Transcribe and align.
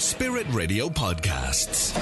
Spirit 0.00 0.46
Radio 0.50 0.88
Podcasts. 0.88 1.94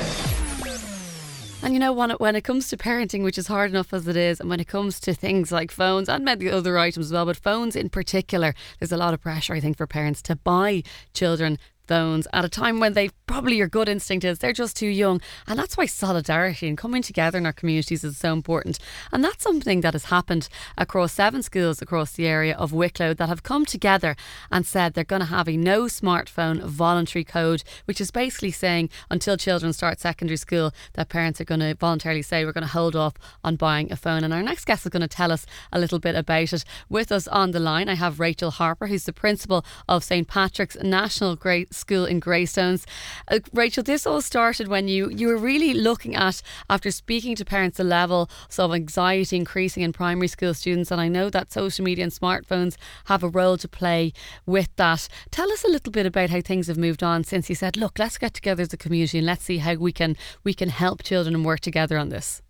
And 1.65 1.75
you 1.75 1.81
know, 1.81 1.93
when 1.93 2.37
it, 2.37 2.45
comes 2.45 2.69
to 2.69 2.77
parenting, 2.77 3.25
which 3.25 3.37
is 3.37 3.49
hard 3.49 3.73
enough 3.73 3.93
as 3.93 4.07
it 4.07 4.17
is, 4.17 4.39
and 4.39 4.49
when 4.49 4.61
it 4.61 4.69
comes 4.69 5.01
to 5.01 5.13
things 5.13 5.51
like 5.51 5.73
phones 5.73 6.09
and 6.09 6.25
maybe 6.25 6.49
other 6.49 6.79
items 6.79 7.07
as 7.07 7.13
well, 7.13 7.27
but 7.27 7.37
phones 7.37 7.75
in 7.75 7.89
particular, 7.89 8.55
there's 8.79 8.93
a 8.93 8.97
lot 8.97 9.15
of 9.15 9.21
pressure, 9.21 9.53
I 9.53 9.59
think, 9.59 9.77
for 9.77 9.89
parents 9.89 10.23
to 10.23 10.37
buy 10.37 10.85
children 11.13 11.59
phones 11.89 12.29
at 12.33 12.45
a 12.45 12.49
time 12.49 12.79
when 12.79 12.93
they 12.93 13.11
probably 13.27 13.57
your 13.57 13.69
good 13.69 13.89
instinct 13.89 14.25
is 14.25 14.39
they're 14.39 14.53
just 14.53 14.77
too 14.77 14.87
young. 14.89 15.21
And 15.47 15.59
that's 15.59 15.77
why 15.77 15.87
solidarity 15.87 16.69
and 16.69 16.79
coming 16.79 17.03
together 17.03 17.39
in 17.39 17.47
our 17.47 17.53
communities 17.53 18.05
is 18.05 18.19
so 18.19 18.33
important. 18.33 18.79
And 19.13 19.25
that's 19.25 19.43
something 19.43 19.81
that 19.81 19.95
has 19.95 20.07
happened 20.07 20.49
across 20.77 21.13
seven 21.13 21.43
schools 21.43 21.83
across 21.83 22.13
the 22.13 22.27
area 22.27 22.55
of 22.57 22.73
Wicklow 22.73 23.15
that 23.15 23.29
have 23.29 23.43
come 23.43 23.65
together 23.65 24.17
and 24.51 24.67
said 24.67 24.95
they're 24.95 25.05
going 25.05 25.21
to 25.21 25.27
have 25.27 25.49
a 25.49 25.57
no 25.57 25.85
smartphone 25.85 26.63
voluntary 26.63 27.25
code, 27.25 27.65
which 27.87 28.01
is 28.01 28.11
basically 28.11 28.51
saying 28.51 28.91
until 29.11 29.37
children 29.37 29.73
start 29.73 30.01
secondary 30.01 30.37
school, 30.37 30.73
that 30.95 31.09
parents 31.09 31.41
are 31.41 31.45
going 31.45 31.61
to 31.61 31.75
voluntarily 31.75 32.23
say 32.23 32.45
we're 32.45 32.53
going 32.53 32.63
to 32.63 32.73
hold 32.73 32.97
off 32.97 33.15
on 33.43 33.57
buying 33.57 33.91
a 33.93 33.97
phone. 33.97 34.25
And 34.25 34.35
our 34.35 34.43
next 34.43 34.65
guest 34.65 34.85
is 34.87 34.91
going 34.91 35.01
to 35.01 35.09
tell 35.09 35.33
us 35.33 35.47
a 35.73 35.79
little 35.79 35.99
bit 35.99 36.15
about 36.15 36.53
it. 36.53 36.65
With 36.89 37.11
us 37.11 37.27
on 37.29 37.53
the 37.53 37.61
line, 37.61 37.89
I 37.89 37.95
have 37.95 38.21
Rachel 38.21 38.51
Harper, 38.51 38.87
who's 38.87 39.05
the 39.05 39.13
principal 39.13 39.65
of 39.89 40.05
St. 40.05 40.29
Patrick's 40.29 40.77
National 40.83 41.37
Great 41.37 41.75
School 41.79 42.05
in 42.05 42.21
Greystones. 42.21 42.87
Uh, 43.29 43.39
Rachel, 43.53 43.83
this 43.83 44.07
all 44.07 44.21
started 44.21 44.69
when 44.69 44.89
you 44.89 45.09
you 45.11 45.29
were 45.29 45.37
really 45.37 45.75
looking 45.75 46.15
at 46.15 46.43
after 46.69 46.91
speaking 46.91 47.37
to 47.37 47.45
parents 47.45 47.79
the 47.79 47.85
level 47.85 48.29
of 48.59 48.75
anxiety 48.75 49.37
increasing 49.37 49.83
in 49.83 49.93
primary 49.93 50.29
school 50.29 50.55
students, 50.55 50.91
and 50.91 51.01
I 51.01 51.09
know 51.09 51.31
that 51.31 51.53
social 51.53 51.85
media 51.85 52.05
and 52.05 52.13
smartphones 52.13 52.77
have 53.07 53.23
a 53.23 53.29
role 53.29 53.57
to 53.59 53.69
play 53.69 54.13
with 54.47 54.69
that. 54.77 55.09
Tell 55.31 55.53
us 55.53 55.65
a 55.65 55.69
little 55.69 55.93
bit 55.93 56.07
about 56.07 56.31
how 56.31 56.41
things 56.41 56.67
have 56.67 56.79
moved 56.79 57.03
on 57.03 57.25
since 57.25 57.49
you 57.49 57.55
said, 57.55 57.77
"Look, 57.77 57.99
let's 57.99 58.19
get 58.19 58.35
together 58.35 58.63
as 58.63 58.73
a 58.73 58.77
community 58.77 59.19
and 59.19 59.27
let's 59.27 59.45
see 59.45 59.59
how 59.59 59.75
we 59.75 59.93
can 59.93 60.17
we 60.45 60.55
can 60.55 60.69
help 60.69 61.03
children 61.03 61.35
and 61.35 61.45
work 61.45 61.61
together 61.61 61.99
on 61.99 62.09
this." 62.09 62.43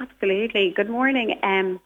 Absolutely. 0.00 0.72
Good 0.74 0.88
morning. 0.88 1.38
Um, 1.42 1.78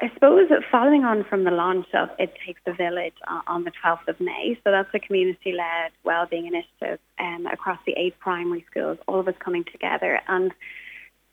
I 0.00 0.10
suppose 0.14 0.48
following 0.70 1.04
on 1.04 1.24
from 1.24 1.42
the 1.42 1.50
launch 1.50 1.86
of 1.92 2.10
It 2.20 2.32
Takes 2.46 2.60
a 2.66 2.72
Village 2.72 3.16
on 3.48 3.64
the 3.64 3.72
12th 3.84 4.06
of 4.06 4.20
May, 4.20 4.56
so 4.62 4.70
that's 4.70 4.88
a 4.94 5.00
community-led 5.00 5.90
wellbeing 6.04 6.46
initiative 6.46 7.00
um, 7.18 7.46
across 7.46 7.80
the 7.84 7.94
eight 7.96 8.16
primary 8.20 8.64
schools, 8.70 8.98
all 9.08 9.18
of 9.18 9.26
us 9.26 9.34
coming 9.40 9.64
together. 9.64 10.20
And, 10.28 10.52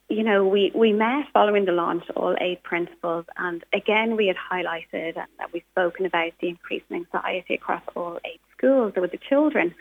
you 0.10 0.24
know, 0.24 0.48
we, 0.48 0.72
we 0.74 0.94
met 0.94 1.28
following 1.32 1.66
the 1.66 1.74
launch, 1.74 2.06
all 2.16 2.36
eight 2.42 2.64
principals, 2.64 3.26
and 3.38 3.64
again, 3.72 4.16
we 4.18 4.26
had 4.26 4.38
highlighted 4.52 5.14
that 5.14 5.54
we've 5.54 5.62
spoken 5.72 6.08
about 6.08 6.32
the 6.42 6.50
increasing 6.50 7.06
anxiety 7.14 7.54
across 7.54 7.84
all 7.96 8.20
eight 8.26 8.42
schools 8.58 8.94
with 8.98 9.12
the 9.12 9.20
children. 9.30 9.76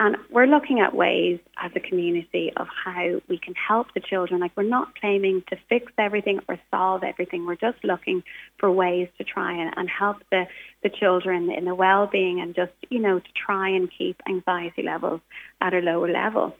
And 0.00 0.16
we're 0.30 0.46
looking 0.46 0.78
at 0.78 0.94
ways 0.94 1.40
as 1.60 1.72
a 1.74 1.80
community 1.80 2.52
of 2.56 2.68
how 2.84 3.20
we 3.28 3.36
can 3.36 3.54
help 3.54 3.88
the 3.94 4.00
children. 4.00 4.40
Like 4.40 4.52
we're 4.56 4.62
not 4.62 4.94
claiming 5.00 5.42
to 5.48 5.56
fix 5.68 5.92
everything 5.98 6.38
or 6.48 6.56
solve 6.70 7.02
everything. 7.02 7.44
We're 7.44 7.56
just 7.56 7.82
looking 7.82 8.22
for 8.58 8.70
ways 8.70 9.08
to 9.18 9.24
try 9.24 9.52
and, 9.60 9.74
and 9.76 9.88
help 9.90 10.18
the, 10.30 10.44
the 10.84 10.88
children 10.88 11.50
in 11.50 11.64
the 11.64 11.74
well-being 11.74 12.40
and 12.40 12.54
just, 12.54 12.72
you 12.90 13.00
know, 13.00 13.18
to 13.18 13.28
try 13.34 13.70
and 13.70 13.90
keep 13.90 14.20
anxiety 14.28 14.84
levels 14.84 15.20
at 15.60 15.74
a 15.74 15.80
lower 15.80 16.08
level. 16.08 16.54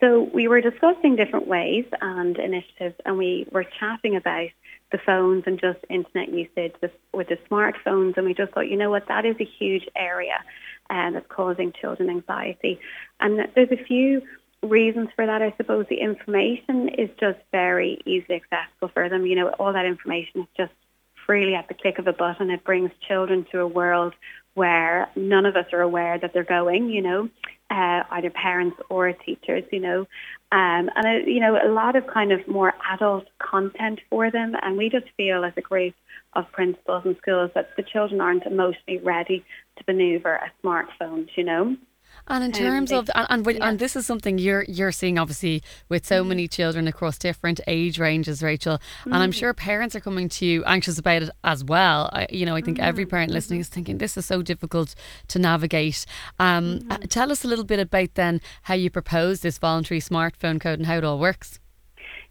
So 0.00 0.30
we 0.32 0.46
were 0.46 0.60
discussing 0.60 1.16
different 1.16 1.48
ways 1.48 1.86
and 2.00 2.38
initiatives 2.38 2.94
and 3.04 3.18
we 3.18 3.48
were 3.50 3.64
chatting 3.80 4.14
about 4.14 4.50
the 4.92 4.98
phones 5.04 5.42
and 5.46 5.58
just 5.58 5.78
internet 5.90 6.28
usage 6.28 6.74
with 7.12 7.28
the 7.28 7.38
smartphones 7.50 8.16
and 8.16 8.26
we 8.26 8.34
just 8.34 8.52
thought, 8.52 8.68
you 8.68 8.76
know 8.76 8.90
what, 8.90 9.08
that 9.08 9.24
is 9.24 9.34
a 9.40 9.48
huge 9.58 9.88
area 9.96 10.38
Um, 10.90 11.14
that's 11.14 11.26
causing 11.28 11.72
children 11.72 12.10
anxiety. 12.10 12.80
And 13.20 13.48
there's 13.54 13.72
a 13.72 13.84
few 13.84 14.22
reasons 14.62 15.08
for 15.14 15.26
that. 15.26 15.42
I 15.42 15.54
suppose 15.56 15.86
the 15.88 16.00
information 16.00 16.88
is 16.88 17.10
just 17.20 17.38
very 17.52 18.00
easily 18.04 18.36
accessible 18.36 18.88
for 18.88 19.08
them. 19.08 19.26
You 19.26 19.36
know, 19.36 19.48
all 19.58 19.72
that 19.72 19.84
information 19.84 20.42
is 20.42 20.46
just 20.56 20.72
freely 21.26 21.54
at 21.54 21.68
the 21.68 21.74
click 21.74 21.98
of 21.98 22.06
a 22.06 22.12
button. 22.12 22.50
It 22.50 22.64
brings 22.64 22.90
children 23.06 23.46
to 23.52 23.60
a 23.60 23.66
world 23.66 24.14
where 24.54 25.08
none 25.16 25.44
of 25.44 25.56
us 25.56 25.66
are 25.72 25.82
aware 25.82 26.18
that 26.18 26.32
they're 26.32 26.44
going, 26.44 26.88
you 26.88 27.02
know, 27.02 27.28
uh, 27.70 28.02
either 28.10 28.30
parents 28.30 28.76
or 28.88 29.12
teachers, 29.12 29.64
you 29.72 29.80
know, 29.80 30.00
um, 30.52 30.88
and, 30.94 31.06
uh, 31.06 31.26
you 31.26 31.40
know, 31.40 31.58
a 31.62 31.68
lot 31.68 31.96
of 31.96 32.06
kind 32.06 32.32
of 32.32 32.46
more 32.46 32.74
adult 32.92 33.26
content 33.38 34.00
for 34.08 34.30
them. 34.30 34.54
And 34.62 34.76
we 34.76 34.88
just 34.88 35.06
feel 35.16 35.44
as 35.44 35.52
a 35.56 35.60
group 35.60 35.94
of 36.34 36.50
principals 36.52 37.02
and 37.04 37.16
schools 37.18 37.50
that 37.54 37.70
the 37.76 37.82
children 37.82 38.20
aren't 38.20 38.46
emotionally 38.46 38.98
ready 38.98 39.44
to 39.76 39.84
maneuver 39.86 40.34
a 40.34 40.52
smartphone, 40.62 41.28
you 41.34 41.44
know. 41.44 41.76
And 42.28 42.42
in 42.42 42.52
terms 42.52 42.90
um, 42.92 42.98
of 42.98 43.10
and 43.14 43.46
and, 43.46 43.56
yeah. 43.56 43.68
and, 43.68 43.78
this 43.78 43.94
is 43.94 44.06
something 44.06 44.38
you're 44.38 44.64
you're 44.64 44.92
seeing 44.92 45.18
obviously 45.18 45.62
with 45.88 46.04
so 46.04 46.24
mm. 46.24 46.28
many 46.28 46.48
children 46.48 46.88
across 46.88 47.18
different 47.18 47.60
age 47.66 47.98
ranges, 47.98 48.42
Rachel. 48.42 48.78
Mm. 49.04 49.06
And 49.06 49.16
I'm 49.16 49.30
mm. 49.30 49.34
sure 49.34 49.54
parents 49.54 49.94
are 49.94 50.00
coming 50.00 50.28
to 50.30 50.46
you 50.46 50.64
anxious 50.64 50.98
about 50.98 51.22
it 51.22 51.30
as 51.44 51.62
well. 51.62 52.10
I, 52.12 52.26
you 52.30 52.44
know, 52.44 52.56
I 52.56 52.60
think 52.60 52.78
mm. 52.78 52.82
every 52.82 53.06
parent 53.06 53.30
listening 53.30 53.60
is 53.60 53.68
thinking 53.68 53.98
this 53.98 54.16
is 54.16 54.26
so 54.26 54.42
difficult 54.42 54.94
to 55.28 55.38
navigate. 55.38 56.04
Um, 56.38 56.80
uh, 56.90 56.96
mm-hmm. 56.96 57.02
tell 57.04 57.30
us 57.30 57.44
a 57.44 57.48
little 57.48 57.64
bit 57.64 57.78
about 57.78 58.14
then 58.14 58.40
how 58.62 58.74
you 58.74 58.90
propose 58.90 59.40
this 59.40 59.58
voluntary 59.58 60.00
smartphone 60.00 60.60
code 60.60 60.78
and 60.78 60.86
how 60.86 60.96
it 60.96 61.04
all 61.04 61.18
works. 61.18 61.60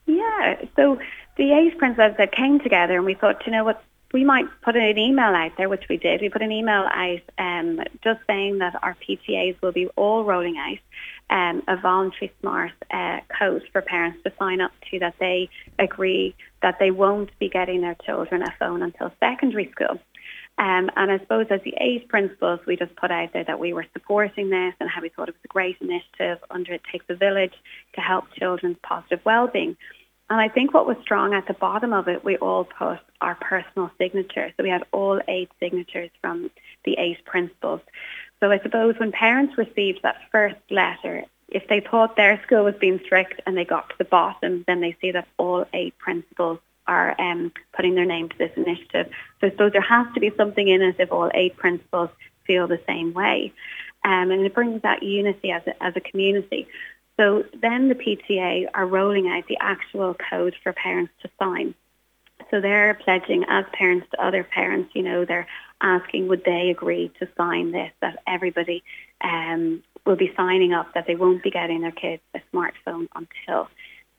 Yeah, 0.06 0.62
so 0.76 1.00
the 1.38 1.52
eight 1.52 1.78
principals 1.78 2.16
that 2.18 2.32
came 2.32 2.60
together 2.60 2.96
and 2.96 3.06
we 3.06 3.16
thought, 3.16 3.46
you 3.46 3.52
know 3.52 3.64
what, 3.64 3.84
we 4.14 4.24
might 4.24 4.46
put 4.62 4.76
an 4.76 4.98
email 4.98 5.34
out 5.36 5.52
there, 5.58 5.70
which 5.70 5.86
we 5.90 5.98
did. 5.98 6.22
We 6.22 6.30
put 6.30 6.42
an 6.42 6.52
email 6.52 6.88
out 6.94 7.22
um, 7.38 7.80
just 8.04 8.20
saying 8.28 8.60
that 8.60 8.82
our 8.84 8.96
PTAs 9.08 9.62
will 9.62 9.72
be 9.72 9.88
all 9.96 10.24
rolling 10.24 10.58
out 10.58 10.78
um, 11.30 11.64
a 11.68 11.76
voluntary 11.78 12.32
smart 12.40 12.72
uh, 12.92 13.20
code 13.38 13.64
for 13.72 13.82
parents 13.82 14.20
to 14.24 14.32
sign 14.38 14.62
up 14.62 14.72
to 14.92 15.00
that 15.00 15.16
they 15.20 15.50
agree 15.80 16.36
that 16.62 16.78
they 16.80 16.92
won't 16.92 17.38
be 17.40 17.50
getting 17.50 17.82
their 17.82 17.96
children 18.06 18.42
a 18.42 18.54
phone 18.60 18.82
until 18.84 19.12
secondary 19.20 19.72
school. 19.72 20.00
Um, 20.58 20.90
and 20.96 21.12
I 21.12 21.20
suppose 21.20 21.48
as 21.50 21.60
the 21.64 21.74
eight 21.82 22.08
principals, 22.08 22.62
we 22.66 22.78
just 22.78 22.96
put 22.96 23.12
out 23.12 23.34
there 23.34 23.44
that 23.44 23.60
we 23.60 23.74
were 23.74 23.86
supporting 23.92 24.50
this 24.50 24.74
and 24.80 24.90
how 24.90 25.02
we 25.02 25.10
thought 25.10 25.28
it 25.28 25.36
was 25.36 25.44
a 25.44 25.50
great 25.50 25.76
initiative 25.82 26.40
under 26.50 26.74
It 26.74 26.82
Takes 26.90 27.06
a 27.10 27.16
Village 27.16 27.54
to 27.96 28.02
help 28.02 28.26
children's 28.40 28.78
positive 28.82 29.20
well-being. 29.26 29.76
And 30.30 30.42
I 30.42 30.50
think 30.50 30.74
what 30.74 30.88
was 30.88 30.98
strong 31.02 31.34
at 31.34 31.48
the 31.48 31.54
bottom 31.54 31.94
of 31.94 32.08
it, 32.08 32.24
we 32.24 32.38
all 32.38 32.64
put 32.64 33.00
our 33.22 33.36
personal 33.36 33.92
signature. 33.98 34.52
So 34.58 34.64
we 34.64 34.70
had 34.70 34.84
all 34.92 35.22
eight 35.28 35.52
signatures 35.60 36.10
from 36.22 36.50
the 36.84 36.98
eight 36.98 37.24
principals. 37.26 37.82
So 38.40 38.52
I 38.52 38.60
suppose 38.60 38.96
when 38.98 39.12
parents 39.12 39.58
received 39.58 40.02
that 40.02 40.22
first 40.32 40.58
letter, 40.72 41.24
if 41.48 41.68
they 41.68 41.80
thought 41.80 42.16
their 42.16 42.42
school 42.44 42.64
was 42.64 42.76
being 42.76 43.00
strict 43.06 43.42
and 43.46 43.56
they 43.56 43.66
got 43.66 43.90
to 43.90 43.96
the 43.98 44.06
bottom, 44.06 44.64
then 44.68 44.82
they 44.82 44.98
see 45.00 45.12
that 45.12 45.28
all 45.38 45.66
eight 45.74 45.98
principals 46.00 46.60
are 46.88 47.20
um, 47.20 47.52
putting 47.74 47.96
their 47.96 48.06
name 48.06 48.30
to 48.30 48.38
this 48.38 48.52
initiative. 48.56 49.12
So 49.40 49.48
I 49.48 49.50
suppose 49.52 49.72
there 49.72 49.82
has 49.82 50.08
to 50.16 50.20
be 50.20 50.32
something 50.36 50.68
in 50.68 50.82
it 50.82 50.96
if 51.00 51.12
all 51.12 51.32
eight 51.34 51.56
principals 51.56 52.10
feel 52.46 52.68
the 52.68 52.82
same 52.88 53.14
way. 53.14 53.54
Um, 54.04 54.30
and 54.32 54.46
it 54.46 54.54
brings 54.54 54.82
that 54.84 55.02
unity 55.02 55.52
as 55.52 55.64
a, 55.66 55.84
as 55.84 55.94
a 55.96 56.00
community. 56.00 56.68
So 57.18 57.44
then 57.62 57.88
the 57.88 57.96
PTA 57.96 58.68
are 58.74 58.86
rolling 58.86 59.28
out 59.28 59.48
the 59.48 59.58
actual 59.60 60.16
code 60.30 60.56
for 60.62 60.74
parents 60.74 61.14
to 61.22 61.30
sign. 61.40 61.74
So 62.52 62.60
they're 62.60 62.94
pledging 62.96 63.46
as 63.48 63.66
parents 63.74 64.08
to 64.12 64.24
other 64.24 64.44
parents, 64.44 64.92
you 64.94 65.02
know, 65.02 65.26
they're 65.26 65.48
asking 65.82 66.28
would 66.28 66.44
they 66.44 66.70
agree 66.70 67.12
to 67.20 67.28
sign 67.38 67.72
this, 67.72 67.92
that 68.02 68.20
everybody 68.28 68.84
um, 69.22 69.84
will 70.06 70.16
be 70.16 70.34
signing 70.36 70.74
up 70.74 70.94
that 70.94 71.08
they 71.08 71.16
won't 71.16 71.44
be 71.44 71.52
getting 71.52 71.82
their 71.82 71.92
kids 71.92 72.22
a 72.34 72.42
smartphone 72.54 73.08
until 73.16 73.70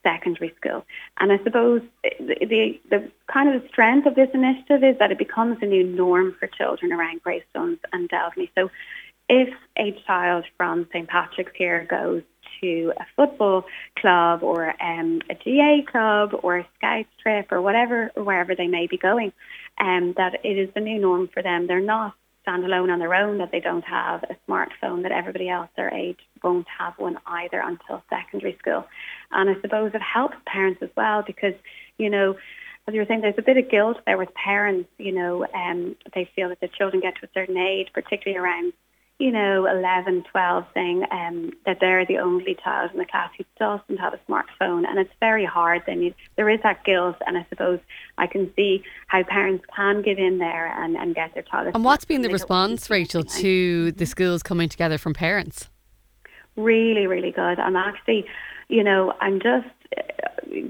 secondary 0.03 0.55
school. 0.57 0.85
And 1.19 1.33
I 1.33 1.39
suppose 1.43 1.83
the, 2.03 2.37
the, 2.41 2.81
the 2.91 3.11
kind 3.27 3.55
of 3.55 3.63
the 3.63 3.69
strength 3.69 4.07
of 4.07 4.15
this 4.15 4.29
initiative 4.33 4.85
is 4.85 4.99
that 4.99 5.11
it 5.11 5.19
becomes 5.19 5.59
a 5.63 5.67
new 5.67 5.85
norm 5.85 6.35
for 6.39 6.47
children 6.47 6.93
around 6.93 7.23
Greystones 7.23 7.79
and 7.93 8.09
Delgany. 8.09 8.51
So 8.57 8.71
if 9.29 9.53
a 9.77 9.93
child 10.07 10.45
from 10.57 10.87
St. 10.93 11.09
Patrick's 11.09 11.53
here 11.57 11.87
goes 11.91 12.23
to 12.61 12.93
a 12.99 13.07
football 13.15 13.65
club 13.99 14.43
or 14.43 14.75
um, 14.83 15.21
a 15.31 15.35
GAA 15.35 15.91
club 15.91 16.31
or 16.43 16.59
a 16.59 16.69
Scouts 16.77 17.09
trip 17.23 17.51
or 17.51 17.61
whatever, 17.63 18.11
or 18.17 18.25
wherever 18.25 18.55
they 18.55 18.67
may 18.67 18.87
be 18.87 18.97
going, 18.97 19.33
um, 19.79 20.15
that 20.17 20.41
it 20.45 20.59
is 20.59 20.69
the 20.75 20.81
new 20.81 21.01
norm 21.01 21.29
for 21.33 21.43
them. 21.43 21.67
They're 21.67 21.81
not 21.81 22.15
standalone 22.47 22.93
on 22.93 22.99
their 22.99 23.15
own, 23.15 23.39
that 23.39 23.51
they 23.51 23.61
don't 23.61 23.85
have 23.85 24.23
a 24.25 24.37
smartphone, 24.49 25.03
that 25.03 25.13
everybody 25.13 25.49
else 25.49 25.69
their 25.77 25.93
age 25.93 26.19
won't 26.43 26.67
have 26.79 26.95
one 26.97 27.19
either 27.27 27.61
until 27.61 28.03
secondary 28.09 28.57
school. 28.59 28.87
And 29.33 29.51
I 29.51 29.61
suppose 29.61 29.91
it 29.95 30.03
helps 30.03 30.37
parents 30.47 30.81
as 30.83 30.91
well 30.97 31.23
because, 31.27 31.55
you 31.99 32.09
know, 32.09 32.37
as 32.87 32.95
you 32.95 33.01
were 33.01 33.07
saying, 33.07 33.23
there's 33.23 33.35
a 33.37 33.43
bit 33.43 33.57
of 33.57 33.69
guilt 33.69 33.99
there 34.07 34.17
with 34.17 34.33
parents, 34.35 34.89
you 34.99 35.13
know, 35.13 35.45
um, 35.55 35.97
they 36.15 36.31
feel 36.37 36.49
that 36.51 36.61
the 36.61 36.69
children 36.69 37.03
get 37.03 37.17
to 37.17 37.27
a 37.27 37.31
certain 37.35 37.57
age, 37.57 37.89
particularly 37.93 38.39
around 38.39 38.73
you 39.19 39.33
know, 39.33 39.67
11, 39.67 40.25
12 40.31 40.65
saying 40.75 41.05
um, 41.11 41.53
that 41.65 41.79
they're 41.81 42.05
the 42.05 42.19
only 42.19 42.55
child 42.63 42.91
in 42.93 42.99
the 42.99 43.07
class 43.07 43.31
who 43.39 43.45
doesn't 43.59 43.97
have 43.97 44.13
a 44.13 44.21
smartphone. 44.31 44.87
And 44.87 44.99
it's 44.99 45.13
very 45.21 45.47
hard. 45.47 45.83
Then 45.87 46.03
you, 46.03 46.15
there 46.37 46.51
is 46.51 46.61
that 46.63 46.85
guilt. 46.85 47.17
And 47.27 47.39
I 47.39 47.47
suppose 47.49 47.81
I 48.19 48.27
can 48.27 48.53
see 48.55 48.83
how 49.07 49.23
parents 49.23 49.65
can 49.75 50.03
give 50.03 50.19
in 50.19 50.37
there 50.39 50.67
and, 50.67 50.97
and 50.97 51.15
get 51.15 51.33
their 51.33 51.45
child. 51.45 51.75
And 51.75 51.85
what's 51.85 52.05
been 52.05 52.21
the 52.21 52.29
response, 52.29 52.91
Rachel, 52.91 53.23
to 53.25 53.93
the 53.93 54.05
schools 54.05 54.43
coming 54.43 54.69
together 54.69 54.99
from 54.99 55.15
parents? 55.15 55.71
Really, 56.57 57.07
really 57.07 57.31
good. 57.31 57.59
I'm 57.59 57.77
actually, 57.77 58.27
you 58.69 58.85
know, 58.85 59.15
I'm 59.21 59.41
just 59.41 59.67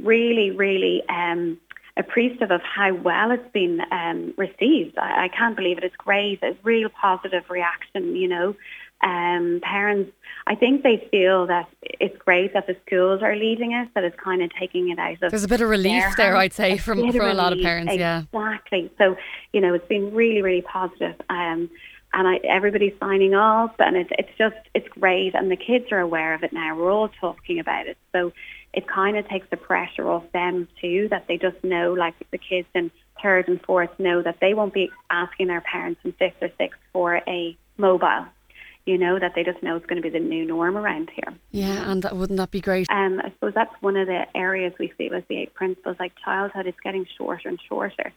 really, 0.02 0.52
really 0.52 1.02
um, 1.08 1.58
appreciative 1.96 2.50
of 2.50 2.60
how 2.62 2.94
well 2.94 3.30
it's 3.30 3.52
been 3.52 3.80
um, 3.90 4.34
received. 4.36 4.98
I, 4.98 5.24
I 5.24 5.28
can't 5.28 5.56
believe 5.56 5.78
it. 5.78 5.84
It's 5.84 5.96
great. 5.96 6.40
It's 6.42 6.62
real 6.64 6.88
positive 6.88 7.44
reaction, 7.48 8.14
you 8.16 8.28
know. 8.28 8.54
Um, 9.02 9.60
parents, 9.62 10.12
I 10.46 10.54
think 10.54 10.82
they 10.82 11.06
feel 11.10 11.46
that 11.48 11.68
it's 11.82 12.16
great 12.18 12.54
that 12.54 12.66
the 12.66 12.76
schools 12.86 13.22
are 13.22 13.36
leading 13.36 13.72
it, 13.72 13.88
that 13.94 14.04
it's 14.04 14.16
kind 14.18 14.42
of 14.42 14.50
taking 14.58 14.90
it 14.90 14.98
out 14.98 15.22
of. 15.22 15.30
There's 15.30 15.44
a 15.44 15.48
bit 15.48 15.60
of 15.60 15.68
relief 15.68 16.04
there, 16.16 16.36
I'd 16.36 16.54
say, 16.54 16.78
from 16.78 17.12
for 17.12 17.28
a 17.28 17.34
lot 17.34 17.52
of 17.52 17.60
parents. 17.60 17.92
Exactly. 17.92 17.98
Yeah, 18.32 18.48
exactly. 18.50 18.90
So 18.96 19.16
you 19.52 19.60
know, 19.60 19.74
it's 19.74 19.86
been 19.86 20.14
really, 20.14 20.40
really 20.40 20.62
positive. 20.62 21.14
Um, 21.28 21.70
and 22.14 22.26
I, 22.26 22.36
everybody's 22.48 22.94
signing 22.98 23.34
up, 23.34 23.76
and 23.78 23.96
it's 23.96 24.10
it's 24.18 24.30
just 24.38 24.56
it's 24.74 24.88
great, 24.88 25.34
and 25.34 25.50
the 25.50 25.56
kids 25.56 25.92
are 25.92 26.00
aware 26.00 26.32
of 26.32 26.42
it 26.42 26.52
now. 26.52 26.74
We're 26.74 26.90
all 26.90 27.10
talking 27.20 27.58
about 27.58 27.86
it, 27.86 27.98
so 28.12 28.32
it 28.76 28.86
kind 28.86 29.16
of 29.16 29.26
takes 29.26 29.48
the 29.50 29.56
pressure 29.56 30.08
off 30.08 30.30
them 30.32 30.68
too, 30.80 31.08
that 31.10 31.24
they 31.26 31.38
just 31.38 31.56
know, 31.64 31.94
like 31.94 32.14
the 32.30 32.38
kids 32.38 32.68
in 32.74 32.90
third 33.20 33.48
and 33.48 33.60
fourth 33.62 33.90
know 33.98 34.22
that 34.22 34.36
they 34.40 34.52
won't 34.52 34.74
be 34.74 34.90
asking 35.10 35.46
their 35.46 35.62
parents 35.62 35.98
in 36.04 36.12
fifth 36.12 36.36
or 36.42 36.50
sixth 36.58 36.78
for 36.92 37.16
a 37.26 37.56
mobile. 37.78 38.26
You 38.84 38.98
know 38.98 39.18
that 39.18 39.32
they 39.34 39.42
just 39.42 39.62
know 39.62 39.76
it's 39.76 39.86
going 39.86 40.00
to 40.00 40.02
be 40.02 40.16
the 40.16 40.24
new 40.24 40.44
norm 40.44 40.76
around 40.76 41.10
here. 41.10 41.34
Yeah, 41.50 41.90
and 41.90 42.02
that, 42.02 42.16
wouldn't 42.16 42.36
that 42.36 42.52
be 42.52 42.60
great? 42.60 42.86
Um, 42.90 43.18
I 43.18 43.30
suppose 43.30 43.54
that's 43.54 43.74
one 43.80 43.96
of 43.96 44.06
the 44.06 44.26
areas 44.36 44.74
we 44.78 44.92
see 44.96 45.08
with 45.08 45.26
the 45.26 45.38
eight 45.38 45.54
principals, 45.54 45.96
like 45.98 46.12
childhood 46.22 46.68
is 46.68 46.74
getting 46.84 47.06
shorter 47.16 47.48
and 47.48 47.58
shorter. 47.68 48.12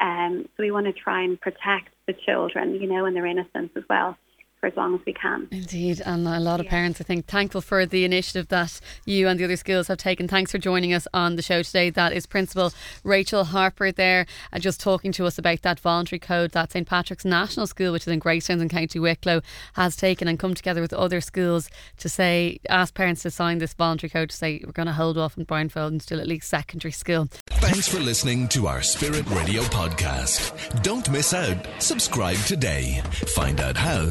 Um, 0.00 0.46
so 0.56 0.62
we 0.62 0.72
want 0.72 0.86
to 0.86 0.92
try 0.92 1.22
and 1.22 1.40
protect 1.40 1.90
the 2.06 2.12
children, 2.12 2.74
you 2.74 2.88
know, 2.88 3.06
and 3.06 3.14
their 3.14 3.26
innocence 3.26 3.70
as 3.76 3.84
well 3.88 4.18
for 4.60 4.66
as 4.66 4.76
long 4.76 4.94
as 4.94 5.00
we 5.06 5.14
can. 5.14 5.48
Indeed, 5.50 6.02
and 6.04 6.28
a 6.28 6.38
lot 6.38 6.60
of 6.60 6.66
yeah. 6.66 6.70
parents, 6.70 7.00
I 7.00 7.04
think, 7.04 7.26
thankful 7.26 7.62
for 7.62 7.86
the 7.86 8.04
initiative 8.04 8.48
that 8.48 8.78
you 9.06 9.26
and 9.26 9.40
the 9.40 9.44
other 9.44 9.56
schools 9.56 9.88
have 9.88 9.98
taken. 9.98 10.28
Thanks 10.28 10.52
for 10.52 10.58
joining 10.58 10.92
us 10.92 11.08
on 11.14 11.36
the 11.36 11.42
show 11.42 11.62
today. 11.62 11.88
That 11.90 12.12
is 12.12 12.26
Principal 12.26 12.72
Rachel 13.02 13.44
Harper 13.44 13.90
there, 13.90 14.26
uh, 14.52 14.58
just 14.58 14.80
talking 14.80 15.12
to 15.12 15.24
us 15.24 15.38
about 15.38 15.62
that 15.62 15.80
voluntary 15.80 16.18
code 16.18 16.52
that 16.52 16.72
St 16.72 16.86
Patrick's 16.86 17.24
National 17.24 17.66
School, 17.66 17.92
which 17.92 18.02
is 18.02 18.08
in 18.08 18.18
Greystones 18.18 18.60
in 18.60 18.68
County 18.68 18.98
Wicklow, 18.98 19.40
has 19.74 19.96
taken 19.96 20.28
and 20.28 20.38
come 20.38 20.54
together 20.54 20.82
with 20.82 20.92
other 20.92 21.20
schools 21.20 21.70
to 21.98 22.08
say, 22.08 22.60
ask 22.68 22.94
parents 22.94 23.22
to 23.22 23.30
sign 23.30 23.58
this 23.58 23.72
voluntary 23.72 24.10
code 24.10 24.30
to 24.30 24.36
say 24.36 24.60
we're 24.64 24.72
going 24.72 24.86
to 24.86 24.92
hold 24.92 25.16
off 25.16 25.38
on 25.38 25.44
blindfold 25.44 25.92
until 25.92 26.20
at 26.20 26.28
least 26.28 26.48
secondary 26.48 26.92
school. 26.92 27.28
Thanks 27.46 27.88
for 27.88 27.98
listening 28.00 28.48
to 28.48 28.66
our 28.66 28.82
Spirit 28.82 29.28
Radio 29.30 29.62
podcast. 29.62 30.82
Don't 30.82 31.08
miss 31.10 31.32
out. 31.32 31.66
Subscribe 31.78 32.36
today. 32.38 33.00
Find 33.28 33.60
out 33.60 33.76
how 33.76 34.10